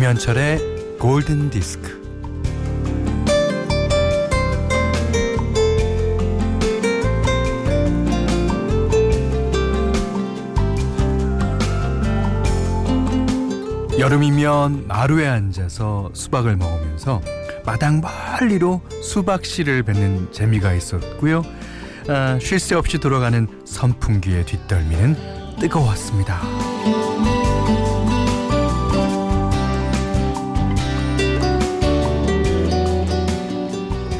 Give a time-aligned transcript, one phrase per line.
[0.00, 2.00] 김현철의 골든 디스크.
[13.98, 17.20] 여름이면 마루에 앉아서 수박을 먹으면서
[17.66, 21.42] 마당 멀리로 수박 씨를 뱉는 재미가 있었고요.
[22.08, 26.69] 아, 쉴새 없이 돌아가는 선풍기의 뒷덜미는 뜨거웠습니다.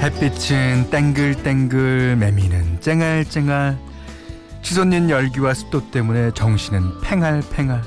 [0.00, 3.77] 햇빛은 땡글땡글 매미는 쨍알쨍알
[4.62, 7.82] 치솟는 열기와 습도 때문에 정신은 팽알팽알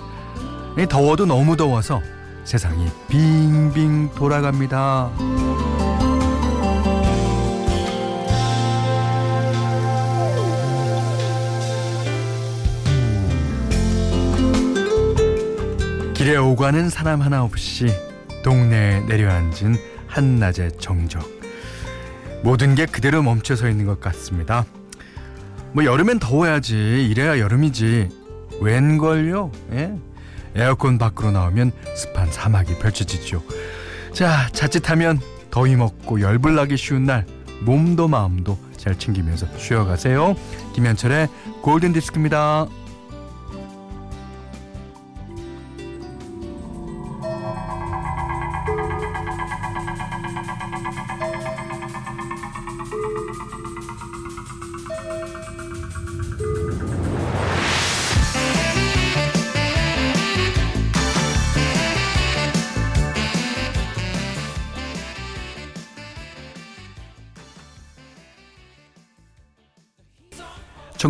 [0.87, 2.01] 더워도 너무 더워서
[2.43, 5.11] 세상이 빙빙 돌아갑니다.
[16.13, 17.87] 길에 오가는 사람 하나 없이
[18.43, 19.77] 동네에 내려앉은
[20.07, 21.42] 한낮의 정적.
[22.43, 24.65] 모든 게 그대로 멈춰 서 있는 것 같습니다.
[25.71, 28.09] 뭐 여름엔 더워야지 이래야 여름이지
[28.61, 29.51] 웬걸요?
[29.71, 29.93] 예?
[30.55, 33.41] 에어컨 밖으로 나오면 습한 사막이 펼쳐지죠.
[34.13, 37.25] 자, 자칫하면 더위 먹고 열불 나기 쉬운 날
[37.61, 40.35] 몸도 마음도 잘 챙기면서 쉬어가세요.
[40.75, 41.29] 김현철의
[41.61, 42.67] 골든 디스크입니다.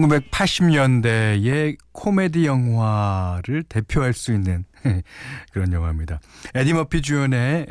[0.03, 4.65] (1980년대의) 코미디 영화를 대표할 수 있는
[5.53, 6.19] 그런 영화입니다.
[6.53, 7.67] 에디 머피 주연의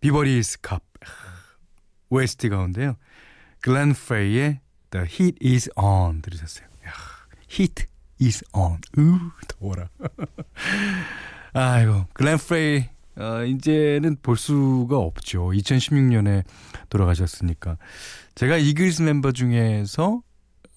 [0.00, 0.82] Beverly Hills Cop
[2.10, 2.96] OST 가운데요.
[3.60, 4.60] 글렌 프레이의
[4.90, 6.66] The Heat Is On 들으셨어요.
[7.50, 7.86] Heat
[8.20, 8.78] Is On.
[8.98, 9.88] 으 더워라.
[11.54, 15.50] 아이고 글렌 프레이 어, 이제는 볼 수가 없죠.
[15.50, 16.42] 2016년에
[16.88, 17.78] 돌아가셨으니까.
[18.34, 20.20] 제가 이글스 멤버 중에서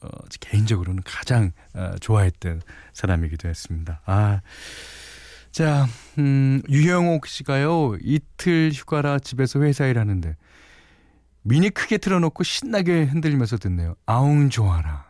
[0.02, 0.08] 어,
[0.40, 2.62] 개인적으로는 가장 어, 좋아했던
[2.94, 4.02] 사람이기도 했습니다.
[4.06, 4.42] 아,
[5.52, 5.88] 자,
[6.20, 10.36] 음, 유형옥 씨가요 이틀 휴가라 집에서 회사 일하는데
[11.42, 13.96] 미니 크게 틀어놓고 신나게 흔들면서 듣네요.
[14.06, 15.08] 아웅 좋아라.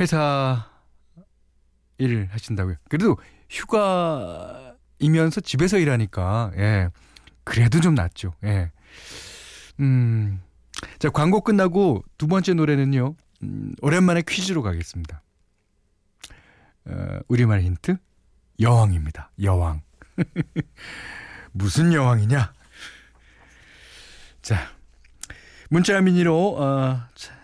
[0.00, 0.68] 회사
[1.98, 2.76] 일을 하신다고요.
[2.88, 3.16] 그래도
[3.48, 6.88] 휴가이면서 집에서 일하니까 예,
[7.44, 8.34] 그래도 좀 낫죠.
[8.44, 8.70] 예.
[9.80, 10.40] 음.
[10.98, 13.14] 자, 광고 끝나고 두 번째 노래는요.
[13.42, 15.22] 음, 오랜만에 퀴즈로 가겠습니다.
[16.86, 17.96] 어, 우리말 힌트?
[18.60, 19.30] 여왕입니다.
[19.42, 19.82] 여왕.
[21.52, 22.52] 무슨 여왕이냐?
[24.42, 24.58] 자,
[25.68, 27.00] 문자 미니로 어,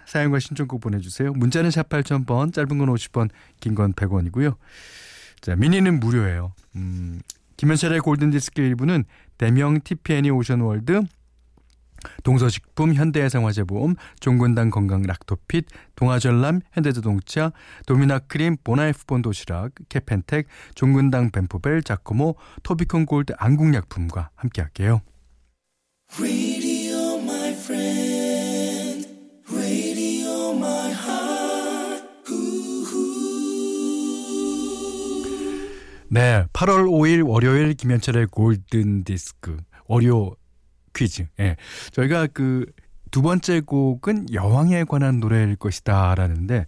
[0.07, 1.33] 사연과 신청곡 보내주세요.
[1.33, 3.31] 문자는 샵 8000번, 짧은 건 50원,
[3.61, 4.57] 긴건 100원이고요.
[5.41, 6.53] 자, 미니는 무료예요.
[6.77, 7.21] 음,
[7.57, 9.05] 김현철의 골든디스크 일부는
[9.39, 11.03] 대명 TPN이 오션월드,
[12.23, 17.53] 동서식품, 현대해상화재보험, 종근당 건강 락토핏, 동아전람, 현대자동차,
[17.87, 25.01] 도미나크림, 보나이프본 도시락, 캐펜텍, 종근당 벤포벨, 자코모, 토비콘 골드 안국약품과 함께할게요.
[36.09, 39.57] 네, 8월 5일 월요일 김현철의 골든 디스크.
[39.87, 40.37] 월요
[40.97, 41.27] 퀴즈.
[41.39, 41.57] 예.
[41.93, 42.67] 저희가 그
[43.11, 46.67] 두 번째 곡은 여왕에 관한 노래일 것이다 라는데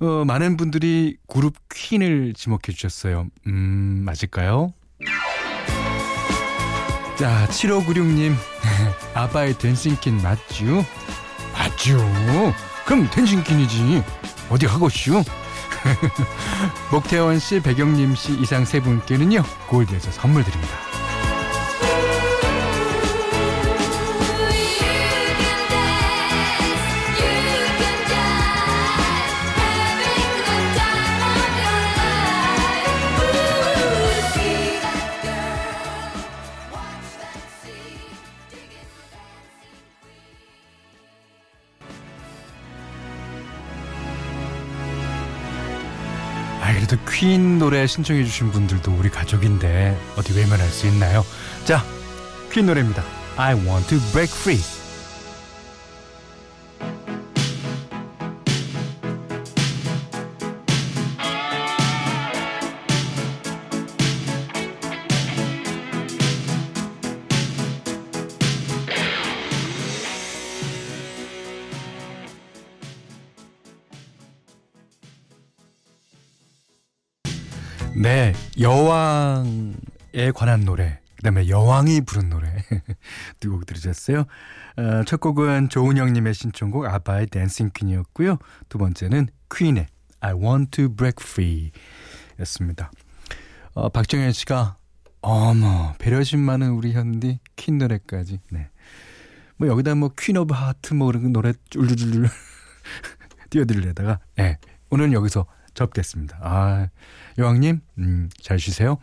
[0.00, 3.26] 어, 많은 분들이 그룹 퀸을 지목해 주셨어요.
[3.46, 4.72] 음, 맞을까요?
[7.18, 8.34] 자, 7596님.
[9.14, 10.84] 아바의 댄싱퀸 맞죠?
[11.52, 11.96] 맞죠?
[12.86, 14.02] 그럼 댄싱퀸이지.
[14.48, 15.22] 어디 하고슈?
[16.92, 19.42] 목태원 씨, 백영님 씨 이상 세 분께는요.
[19.68, 20.89] 골드에서 선물 드립니다.
[47.20, 51.22] 퀸 노래 신청해 주신 분들도 우리 가족인데 어디 외면할 수 있나요?
[51.66, 51.84] 자,
[52.50, 53.04] 퀸 노래입니다.
[53.36, 54.79] I want to break free.
[78.70, 82.54] 여왕에 관한 노래, 그다음에 여왕이 부른 노래
[83.40, 84.20] 두 곡 들으셨어요.
[84.76, 88.38] 어, 첫 곡은 조은영님의 신청곡 아바의 Dancing Queen이었고요.
[88.68, 89.88] 두 번째는 퀸의
[90.20, 92.92] I Want to Break Free였습니다.
[93.74, 94.76] 어, 박정현 씨가
[95.20, 98.38] 어머 배려심 많은 우리 현디 퀸 노래까지.
[98.52, 98.68] 네.
[99.56, 102.28] 뭐 여기다 뭐 Queen of Heart 뭐 그런 노래 쫄쫄쫄
[103.50, 104.42] 띄워드리려다가 예.
[104.42, 104.58] 네,
[104.90, 105.44] 오늘은 여기서
[105.80, 106.38] 접겠습니다.
[106.42, 106.88] 아
[107.38, 108.98] 여왕님 음, 잘 쉬세요.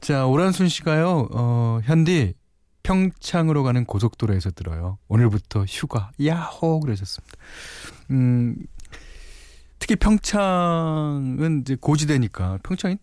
[0.00, 1.28] 자 오란순 씨가요.
[1.32, 2.34] 어, 현디
[2.82, 4.98] 평창으로 가는 고속도로에서 들어요.
[5.08, 7.36] 오늘부터 휴가 야호 그러셨습니다.
[8.10, 8.56] 음
[9.78, 12.96] 특히 평창은 이제 고지대니까 평창이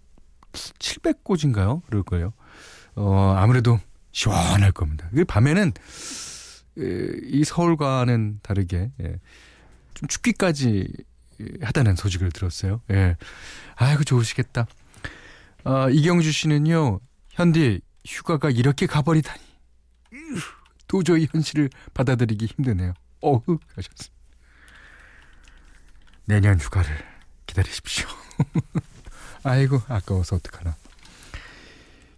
[0.51, 1.81] 700고지인가요?
[1.87, 2.33] 그럴 거예요.
[2.95, 3.79] 어 아무래도
[4.11, 5.09] 시원할 겁니다.
[5.13, 5.71] 그 밤에는
[6.77, 9.19] 이 서울과는 다르게 예,
[9.95, 10.87] 좀 춥기까지
[11.61, 12.81] 하다는 소식을 들었어요.
[12.91, 13.15] 예.
[13.75, 14.67] 아이고 좋으시겠다.
[15.65, 16.99] 어, 이경주 씨는요.
[17.31, 19.41] 현디 휴가가 이렇게 가버리다니.
[20.87, 22.93] 도저히 현실을 받아들이기 힘드네요.
[23.21, 24.15] 어흑 하셨습니다.
[26.25, 26.89] 내년 휴가를
[27.45, 28.07] 기다리십시오.
[29.43, 30.75] 아이고 아까워서 어떡하나.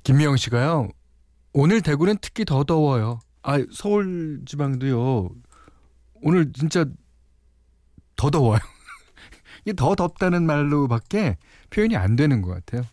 [0.03, 0.89] 김미영 씨가요.
[1.53, 3.19] 오늘 대구는 특히 더 더워요.
[3.43, 5.29] 아 서울 지방도요.
[6.21, 6.85] 오늘 진짜
[8.15, 8.59] 더 더워요.
[9.63, 11.37] 이게 더 덥다는 말로밖에
[11.69, 12.83] 표현이 안 되는 것 같아요.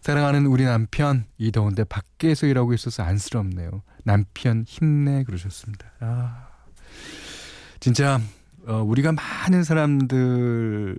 [0.00, 3.82] 사랑하는 우리 남편 이 더운데 밖에서 일하고 있어서 안쓰럽네요.
[4.04, 5.92] 남편 힘내 그러셨습니다.
[6.00, 6.48] 아
[7.80, 8.20] 진짜
[8.66, 10.98] 어, 우리가 많은 사람들한테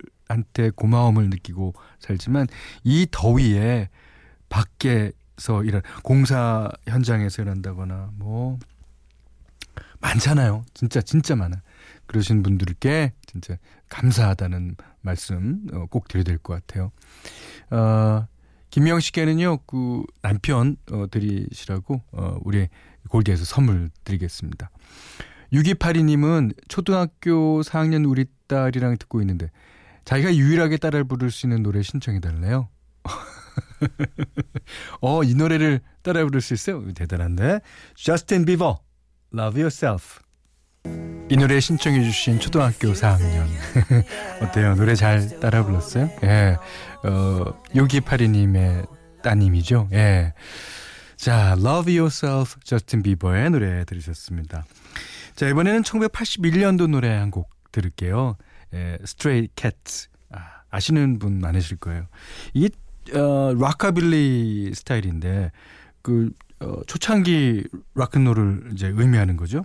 [0.74, 2.46] 고마움을 느끼고 살지만
[2.84, 3.88] 이 더위에
[4.48, 8.58] 밖에서 일한 공사 현장에서 일한다거나 뭐
[10.00, 10.64] 많잖아요.
[10.74, 11.56] 진짜 진짜 많아.
[12.06, 13.56] 그러신 분들께 진짜
[13.92, 16.90] 감사하다는 말씀 어, 꼭 드려야 될 것 같아요.
[17.70, 18.26] 어,
[18.70, 22.68] 김명 씨께는요, 그 남편 어, 드리시라고 어, 우리
[23.08, 24.70] 골디에서 선물 드리겠습니다.
[25.52, 29.50] 6282님은 초등학교 4학년 우리 딸이랑 듣고 있는데
[30.06, 32.68] 자기가 유일하게 따라 부를 수 있는 노래 신청해 달래요.
[35.02, 36.90] 어, 이 노래를 따라 부를 수 있어요?
[36.94, 37.60] 대단한데.
[37.94, 38.76] Justin Bieber,
[39.34, 40.21] Love Yourself.
[40.84, 43.46] 이 노래 신청해 주신 초등학교 4학년
[44.42, 44.74] 어때요?
[44.74, 46.10] 노래 잘 따라 불렀어요?
[46.24, 46.56] 예.
[47.04, 48.86] 어, 6282님의
[49.22, 49.88] 따님이죠.
[49.92, 50.34] 예.
[51.16, 54.64] 자, Love Yourself, 저스틴 비버의 노래 들으셨습니다.
[55.36, 58.36] 자, 이번에는 1981년도 노래 한 곡 들을게요.
[58.74, 60.08] 예, Stray Cats.
[60.30, 60.38] 아,
[60.70, 62.06] 아시는 분 많으실 거예요.
[62.52, 62.68] 이게
[63.14, 65.50] 어, 락카빌리 스타일인데
[66.02, 66.30] 그
[66.60, 67.64] 어, 초창기
[67.94, 69.64] 락큰롤을 이제 의미하는 거죠.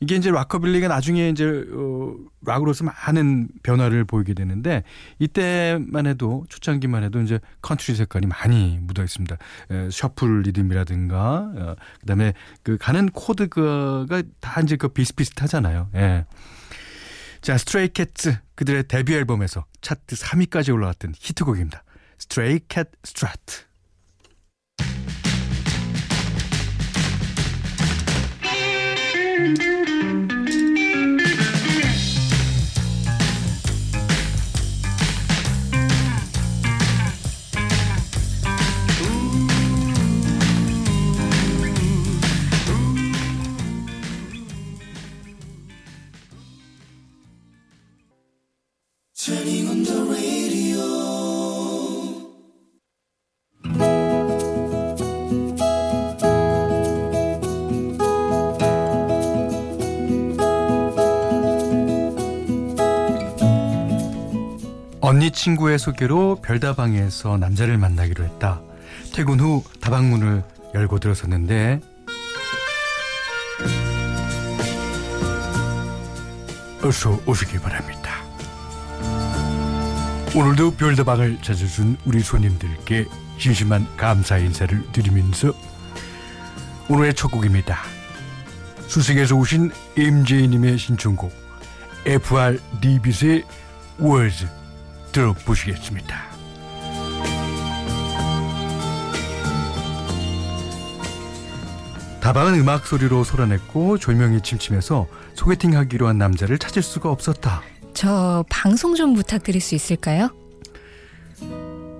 [0.00, 4.82] 이게 이제 락커빌리가 나중에 이제 어, 락으로서 많은 변화를 보이게 되는데
[5.18, 9.36] 이때만 해도 초창기만 해도 이제 컨트리 색깔이 많이 묻어 있습니다.
[9.70, 15.90] 에, shuffle 리듬이라든가 어, 그다음에 그 가는 코드가 다 이제 그 비슷비슷하잖아요.
[15.96, 16.24] 예.
[17.42, 21.84] 자, Stray Cats 그들의 데뷔 앨범에서 차트 3위까지 올라왔던 히트곡입니다.
[22.18, 23.70] Stray Cat Strut.
[65.20, 68.62] 언니 친구의 소개로 별다방에서 남자를 만나기로 했다.
[69.12, 70.42] 퇴근 후 다방문을
[70.74, 71.78] 열고 들어섰는데
[76.82, 78.22] 어서 오시기 바랍니다.
[80.34, 83.04] 오늘도 별다방을 찾아준 우리 손님들께
[83.38, 85.52] 진심한 감사 인사를 드리면서
[86.88, 87.78] 오늘의 첫 곡입니다.
[88.86, 91.30] 수색에서 오신 MJ님의 신청곡
[92.06, 93.44] FR 디빗의
[94.00, 94.59] Words
[95.12, 96.30] 들어보시겠습니다.
[102.20, 107.62] 다방은 음악 소리로 소란했고 조명이 침침해서 소개팅 하기로 한 남자를 찾을 수가 없었다.
[107.94, 110.30] 저 방송 좀 부탁드릴 수 있을까요?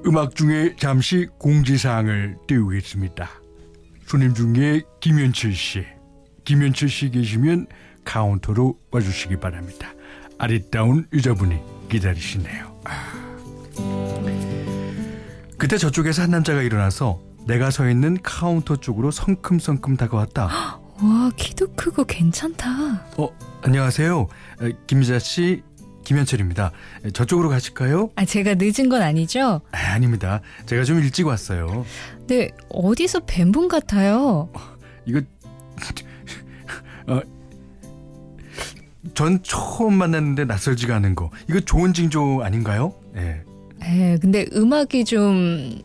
[0.07, 3.29] 음악 중에 잠시 공지사항을 띄우겠습니다.
[4.07, 5.85] 손님 중에 김현철 씨,
[6.45, 7.67] 김현철 씨 계시면
[8.05, 9.89] 카운터로 와주시기 바랍니다.
[10.39, 12.70] 아리따운 여자분이 기다리시네요.
[15.59, 20.49] 그때 저쪽에서 한 남자가 일어나서 내가 서 있는 카운터 쪽으로 성큼성큼 다가왔다.
[21.03, 23.07] 와, 키도 크고 괜찮다.
[23.17, 23.29] 어,
[23.63, 24.29] 안녕하세요.
[24.87, 25.63] 김미자 씨,
[26.05, 26.73] 김현철입니다.
[27.15, 28.11] 저쪽으로 가실까요?
[28.17, 29.61] 아, 제가 늦은 건 아니죠?
[29.73, 30.41] 아, 아닙니다.
[30.67, 31.85] 제가 좀 일찍 왔어요.
[32.27, 34.51] 네, 어디서 뵌 분 같아요.
[35.07, 35.21] 이거
[37.07, 37.21] 어,
[39.15, 41.31] 전 처음 만났는데 낯설지가 않은 거.
[41.49, 42.95] 이거 좋은 징조 아닌가요?
[43.17, 43.43] 예.
[43.83, 45.81] 에, 근데 음악이 좀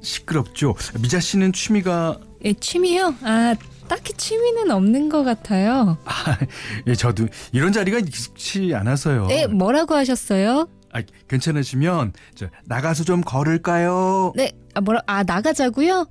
[0.00, 0.74] 시끄럽죠.
[1.00, 3.14] 미자 씨는 취미가 예, 취미요?
[3.22, 3.54] 아,
[3.88, 5.98] 딱히 취미는 없는 것 같아요.
[6.04, 6.38] 아,
[6.86, 9.26] 예, 저도 이런 자리가 익숙치 않아서요.
[9.26, 10.68] 네, 뭐라고 하셨어요?
[10.92, 14.32] 아, 괜찮으시면 저 나가서 좀 걸을까요?
[14.36, 16.06] 네, 아, 뭐라, 아, 나가자고요?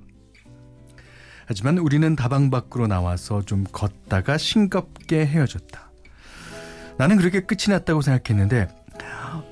[1.46, 5.90] 하지만 우리는 다방 밖으로 나와서 좀 걷다가 싱겁게 헤어졌다.
[6.96, 8.68] 나는 그렇게 끝이 났다고 생각했는데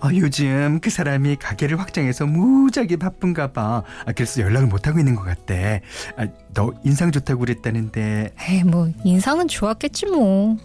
[0.00, 3.82] 아, 요즘 그 사람이 가게를 확장해서 무지하게 바쁜가 봐.
[4.04, 5.80] 아, 그래서 연락을 못하고 있는 것 같대.
[6.16, 8.32] 아, 너 인상 좋다고 그랬다는데.
[8.48, 10.56] 에이, 뭐, 인상은 좋았겠지, 뭐.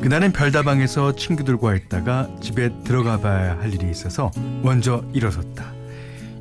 [0.00, 4.30] 그날은 별다방에서 친구들과 있다가 집에 들어가 봐야 할 일이 있어서
[4.62, 5.74] 먼저 일어섰다.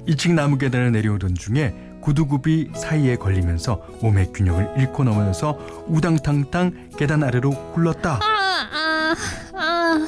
[0.07, 1.73] 2층 나무 계단을 내려오던 중에
[2.05, 8.19] 구두굽이 사이에 걸리면서 몸의 균형을 잃고 넘어져서 우당탕탕 계단 아래로 굴렀다.
[8.21, 9.15] 아, 아,
[9.53, 10.07] 아.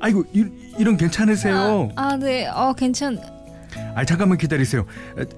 [0.00, 0.46] 아이고 이,
[0.76, 1.90] 이런 괜찮으세요?
[1.96, 2.46] 아, 아, 네.
[2.46, 3.18] 어, 괜찮.
[3.94, 4.84] 아 잠깐만 기다리세요.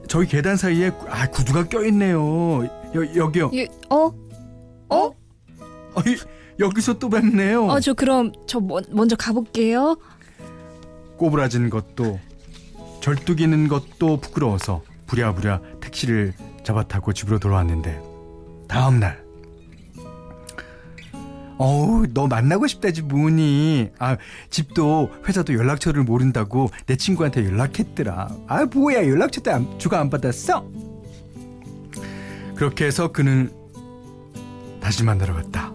[0.08, 2.64] 저희 계단 사이에 아 구두가 껴있네요.
[2.96, 3.52] 여, 여기요.
[3.54, 4.12] 예, 어?
[4.88, 5.10] 어?
[5.94, 6.02] 아,
[6.58, 7.66] 여기서 또 뵙네요.
[7.66, 9.96] 어, 저 그럼 저 뭐, 먼저 가볼게요.
[11.16, 12.18] 꼬부라진 것도
[13.02, 18.00] 절뚝이는 것도 부끄러워서 부랴부랴 택시를 잡아 타고 집으로 돌아왔는데
[18.68, 19.20] 다음 날
[21.58, 24.16] 어우 너 만나고 싶다지 뭐니 아
[24.48, 28.28] 집도 회사도 연락처를 모른다고 내 친구한테 연락했더라.
[28.46, 30.64] 아 뭐야 연락처도 안, 주가 안 받았어?
[32.54, 33.52] 그렇게 해서 그는
[34.80, 35.74] 다시 만나러 갔다.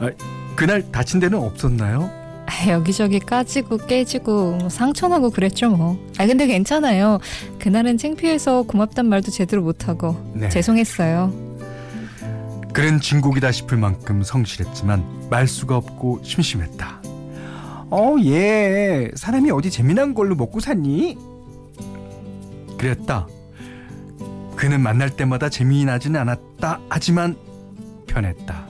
[0.00, 0.10] 아,
[0.56, 2.23] 그날 다친 데는 없었나요?
[2.46, 5.98] 아, 여기저기 까지고 깨지고 뭐 상처나고 그랬죠 뭐.
[6.18, 7.18] 아 근데 괜찮아요.
[7.58, 10.48] 그날은 창피해서 고맙단 말도 제대로 못하고 네.
[10.48, 11.32] 죄송했어요.
[12.72, 17.02] 그는 진국이다 싶을 만큼 성실했지만 말수가 없고 심심했다.
[17.90, 21.16] 어, 얘 사람이 어디 재미난 걸로 먹고 샀니?
[22.76, 23.28] 그랬다.
[24.56, 26.80] 그는 만날 때마다 재미나지는 않았다.
[26.88, 27.36] 하지만
[28.06, 28.66] 편했다.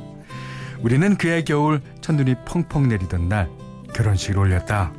[0.82, 3.48] 우리는 그의 겨울 첫눈이 펑펑 내리던 날
[3.94, 4.92] 결혼식을 올렸다.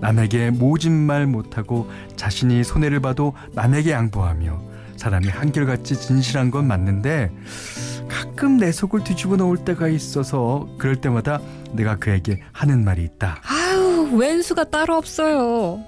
[0.00, 4.60] 남에게 모진 말 못하고 자신이 손해를 봐도 남에게 양보하며
[4.96, 7.32] 사람이 한결같이 진실한 건 맞는데
[8.08, 11.40] 가끔 내 속을 뒤집어 놓을 때가 있어서 그럴 때마다
[11.72, 13.38] 내가 그에게 하는 말이 있다.
[13.44, 15.80] 아유 왼수가 따로 없어요.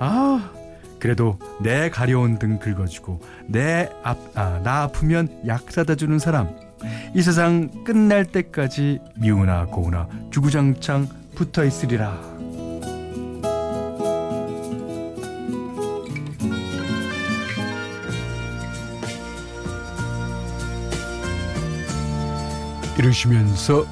[0.00, 0.50] 아
[0.98, 6.48] 그래도 내 가려운 등 긁어주고 내 앞, 아, 나 아프면 약 사다 주는 사람
[7.14, 12.20] 이 세상 끝날 때까지 미우나 고우나 주구장창 붙어 있으리라.
[22.98, 23.86] 이러시면서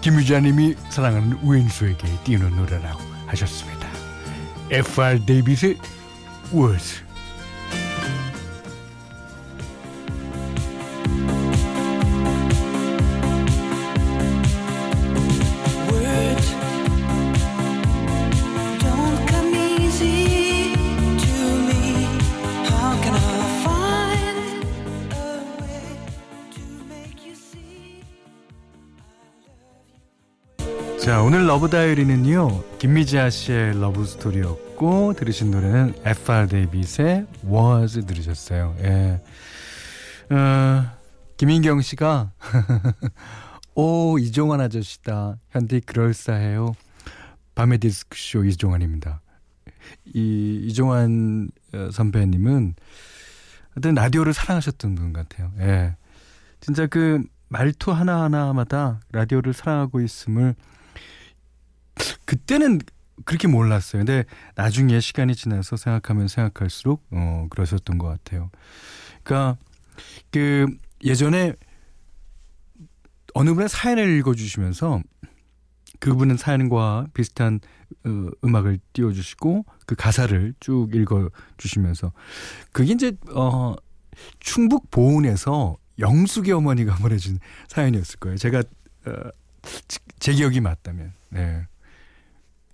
[0.00, 3.88] 김유자님이 사랑하는 왼수에게 띄우는 노래라고 하셨습니다.
[4.72, 5.24] F.R.
[5.24, 5.78] 데이빗의
[6.52, 7.04] Words
[31.52, 32.78] Love Diary는요.
[32.78, 36.48] 김미지아 씨의 love story였고 들으신 노래는 F.R.
[36.48, 38.74] 데이빗의 Words 들으셨어요.
[38.80, 39.20] 예.
[40.34, 40.90] 어,
[41.36, 42.32] 김인경 씨가
[43.76, 45.36] 오, 이종환 아저씨다.
[45.50, 46.74] 현대 그럴싸해요.
[47.54, 49.20] 밤의 디스크쇼 이종환입니다.
[50.06, 52.74] 이 이종환 어, 선배님은
[53.74, 55.52] 하여튼 라디오를 사랑하셨던 분 같아요.
[55.58, 55.96] 예.
[56.60, 60.54] 진짜 그 말투 하나하나마다 라디오를 사랑하고 있음을
[62.32, 62.80] 그때는
[63.26, 64.00] 그렇게 몰랐어요.
[64.00, 64.24] 근데
[64.54, 68.50] 나중에 시간이 지나서 생각하면 생각할수록 어 그러셨던 것 같아요.
[69.22, 69.58] 그러니까
[70.30, 70.66] 그
[71.04, 71.52] 예전에
[73.34, 75.02] 어느 분의 사연을 읽어주시면서
[76.00, 77.60] 그분은 사연과 비슷한
[78.06, 82.12] 어, 음악을 띄워주시고 그 가사를 쭉 읽어주시면서
[82.72, 83.74] 그게 이제 어
[84.40, 88.38] 충북 보은에서 영숙이 어머니가 보내준 사연이었을 거예요.
[88.38, 88.62] 제가
[89.04, 89.12] 어,
[90.18, 91.12] 제 기억이 맞다면.
[91.28, 91.66] 네.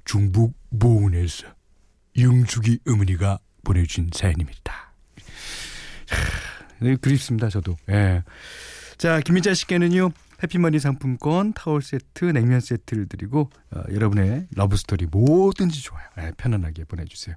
[0.08, 1.46] 중북 보은에서
[2.18, 4.94] 영숙이 어머니가 보내준 사연입니다.
[6.80, 7.76] 네, 그립습니다, 저도.
[7.90, 8.24] 예.
[8.96, 10.10] 자, 김민자 씨께는요,
[10.42, 16.06] 해피머니 상품권, 타월 세트, 냉면 세트를 드리고, 어, 여러분의 러브스토리 뭐든지 좋아요.
[16.20, 17.36] 예, 편안하게 보내주세요.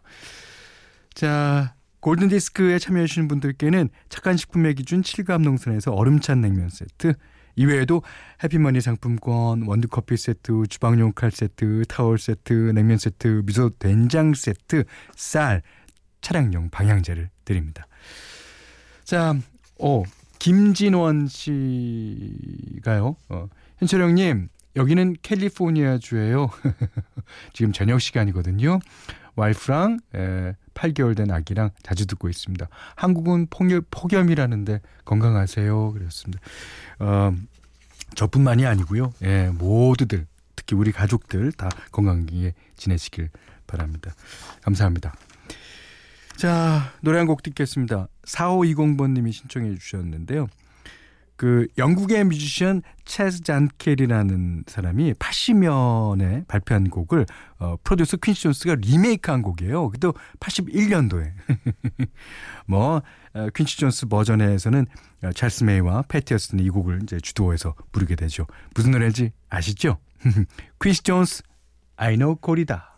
[1.13, 7.15] 자, 골든디스크에 참여해주신 분들께는 착한 식품의 기준 7감 농산에서 얼음찬 냉면 세트,
[7.55, 8.01] 이외에도
[8.43, 14.83] 해피머니 상품권, 원두커피 세트, 주방용 칼 세트, 타월 세트, 냉면 세트, 미소 된장 세트,
[15.15, 15.61] 쌀,
[16.21, 17.87] 차량용 방향제를 드립니다.
[19.03, 19.35] 자,
[19.79, 20.03] 어,
[20.39, 23.15] 김진원 씨가요.
[23.29, 26.49] 어, 현철 형님, 여기는 캘리포니아주예요.
[27.53, 28.79] 지금 저녁 시간이거든요.
[29.35, 32.67] 와이프랑 에, 8개월 된 아기랑 자주 듣고 있습니다.
[32.95, 35.93] 한국은 폭염, 폭염이라는데 건강하세요.
[35.93, 36.41] 그랬습니다.
[36.99, 37.33] 어,
[38.15, 39.13] 저뿐만이 아니고요.
[39.23, 43.29] 예, 모두들 특히 우리 가족들 다 건강하게 지내시길
[43.67, 44.13] 바랍니다.
[44.61, 45.13] 감사합니다.
[46.37, 48.07] 자, 노래 한 곡 듣겠습니다.
[48.25, 50.47] 4520번님이 신청해 주셨는데요.
[51.41, 57.25] 그 영국의 뮤지션 체스 잔켈이라는 사람이 80년에 발표한 곡을
[57.57, 59.89] 어, 프로듀서 퀸시 존스가 리메이크한 곡이에요.
[59.89, 61.31] 그도 81년도에.
[62.67, 63.01] 뭐
[63.33, 64.85] 어, 퀸시 존스 버전에서는
[65.23, 68.45] 어, 찰스 메이와 패티 오스틴은 이 곡을 이제 주도해서 부르게 되죠.
[68.75, 69.97] 무슨 노래인지 아시죠?
[70.79, 71.41] 퀸시 존스
[71.95, 72.90] Ai No Corrida.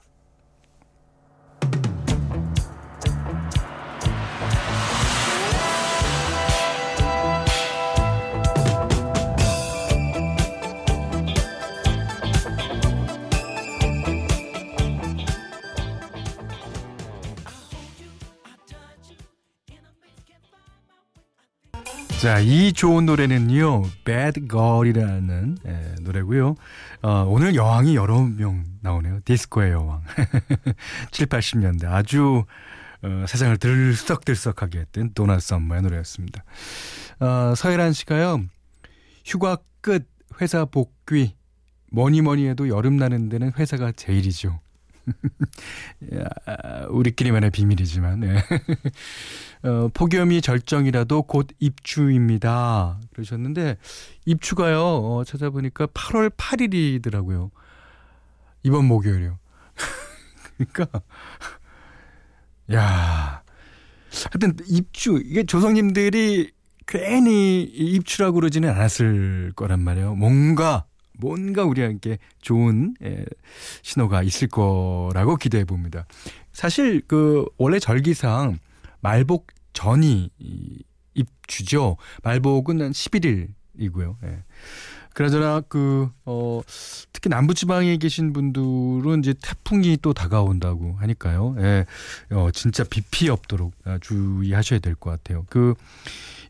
[22.23, 26.55] 자, 이 좋은 노래는요, Bad Girl이라는 예, 노래고요.
[27.01, 29.19] 어, 오늘 여왕이 여러 명 나오네요.
[29.25, 30.03] 디스코의 여왕.
[31.12, 32.45] 7, 80년대 아주
[33.01, 36.45] 어, 세상을 들썩들썩하게 했던 도나 썸머의 노래였습니다.
[37.19, 38.45] 어, 서혜란 씨가요,
[39.25, 40.07] 휴가 끝,
[40.39, 41.36] 회사 복귀,
[41.91, 44.62] 뭐니 뭐니 해도 여름 나는 데는 회사가 제일이죠.
[46.89, 48.43] 우리끼리만의 비밀이지만 네.
[49.63, 52.99] 어, 폭염이 절정이라도 곧 입추입니다.
[53.13, 53.77] 그러셨는데
[54.25, 54.81] 입추가요.
[54.81, 57.51] 어, 찾아보니까 8월 8일이더라고요.
[58.63, 59.37] 이번 목요일이요.
[60.57, 61.01] 그러니까
[62.73, 63.43] 야
[64.31, 66.51] 하여튼 입추 이게 조상님들이
[66.85, 70.15] 괜히 입추라고 그러지는 않았을 거란 말이에요.
[70.15, 70.85] 뭔가
[71.19, 73.26] 뭔가 우리에게 좋은 예,
[73.82, 76.06] 신호가 있을 거라고 기대해 봅니다.
[76.52, 78.60] 사실 그 원래 절기상
[79.02, 80.30] 말복 전이
[81.13, 81.97] 입주죠.
[82.23, 84.15] 말복은 한 11일이고요.
[84.23, 84.43] 예.
[85.13, 86.62] 그러저나 그 어,
[87.12, 91.56] 특히 남부 지방에 계신 분들은 이제 태풍이 또 다가온다고 하니까요.
[91.60, 91.86] 예.
[92.32, 95.45] 어, 진짜 비 피해 없도록 주의하셔야 될 것 같아요.
[95.49, 95.76] 그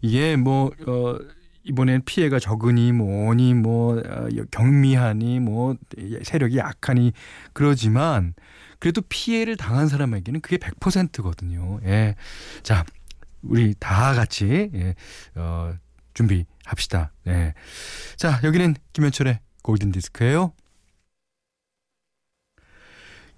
[0.02, 1.18] 이게 뭐 어.
[1.64, 5.76] 이번엔 피해가 적으니 뭐니 뭐 어, 경미하니 뭐
[6.24, 7.14] 세력이 약하니
[7.54, 8.34] 그러지만
[8.80, 11.80] 그래도 피해를 당한 사람에게는 그게 100%거든요.
[11.86, 12.16] 예.
[12.64, 12.84] 자,
[13.42, 14.96] 우리 다 같이 예.
[15.36, 15.74] 어
[16.14, 17.14] 준비합시다.
[17.28, 17.54] 예.
[18.18, 20.54] 자, 여기는 김현철의 골든 디스크예요.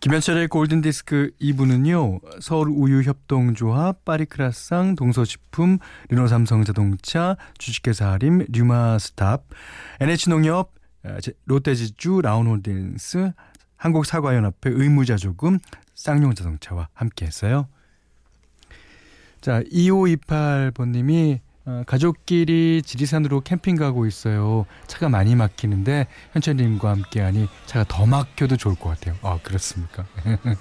[0.06, 2.40] 김현철의 골든디스크 2부는요.
[2.40, 9.46] 서울우유협동조합, 파리크라상, 동서식품, 르노삼성자동차, 주식회사 하림, 류마스탑,
[10.00, 10.76] NH농협,
[11.46, 13.32] 롯데지주, 라운홀딩스,
[13.78, 15.58] 한국사과연합회 의무자조금,
[15.96, 17.68] 쌍용자동차와 함께했어요.
[19.42, 24.66] 자, 2528번님이 어, 가족끼리 지리산으로 캠핑 가고 있어요.
[24.88, 29.16] 차가 많이 막히는데 현철님과 함께하니 차가 더 막혀도 좋을 것 같아요.
[29.22, 30.06] 아 그렇습니까?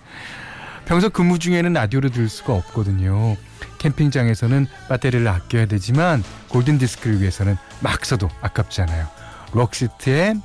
[0.87, 3.37] 평소 근무 중에는 라디오를 들을 수가 없거든요.
[3.79, 9.07] 캠핑장에서는 배터리를 아껴야 되지만 골든 디스크를 위해서는 막 써도 아깝지 않아요.
[9.53, 10.41] 록시트의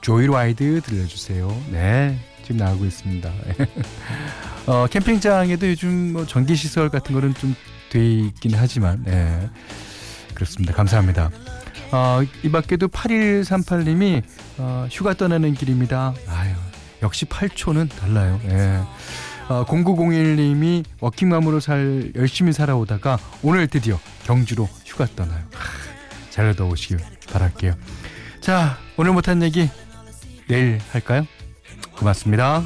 [0.00, 1.48] 조이라이드 들려주세요.
[1.70, 3.32] 네, 지금 나오고 있습니다.
[4.66, 7.54] 어, 캠핑장에도 요즘 뭐 전기 시설 같은 거는 좀
[7.94, 9.48] 돼 있긴 하지만, 네.
[10.34, 10.74] 그렇습니다.
[10.74, 11.30] 감사합니다.
[11.92, 14.22] 어, 이 밖에도 8138님이
[14.58, 16.14] 어, 휴가 떠나는 길입니다.
[16.28, 16.54] 아유,
[17.02, 18.40] 역시 8초는 달라요.
[18.46, 18.80] 예.
[19.48, 25.44] 어, 0901님이 워킹맘으로 살 열심히 살아오다가 오늘 드디어 경주로 휴가 떠나요.
[25.52, 26.98] 하, 잘 갔다 오시길
[27.32, 27.74] 바랄게요.
[28.40, 29.68] 자, 오늘 못한 얘기
[30.48, 31.26] 내일 할까요?
[31.96, 32.62] 고맙습니다.